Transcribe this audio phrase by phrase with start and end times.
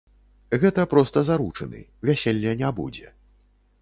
[0.61, 1.79] Гэта проста заручыны,
[2.11, 3.07] вяселля не будзе.